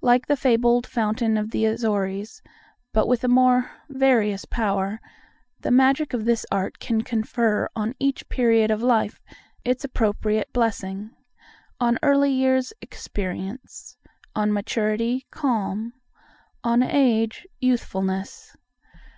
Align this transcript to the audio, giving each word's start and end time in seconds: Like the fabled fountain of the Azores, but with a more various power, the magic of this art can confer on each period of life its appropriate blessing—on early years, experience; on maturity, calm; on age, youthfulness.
Like 0.00 0.24
the 0.26 0.38
fabled 0.38 0.86
fountain 0.86 1.36
of 1.36 1.50
the 1.50 1.66
Azores, 1.66 2.40
but 2.94 3.06
with 3.06 3.22
a 3.22 3.28
more 3.28 3.72
various 3.90 4.46
power, 4.46 5.02
the 5.60 5.70
magic 5.70 6.14
of 6.14 6.24
this 6.24 6.46
art 6.50 6.78
can 6.78 7.02
confer 7.02 7.68
on 7.76 7.94
each 8.00 8.26
period 8.30 8.70
of 8.70 8.82
life 8.82 9.20
its 9.66 9.84
appropriate 9.84 10.50
blessing—on 10.54 11.98
early 12.02 12.30
years, 12.32 12.72
experience; 12.80 13.98
on 14.34 14.50
maturity, 14.50 15.26
calm; 15.30 15.92
on 16.64 16.82
age, 16.82 17.46
youthfulness. 17.60 18.56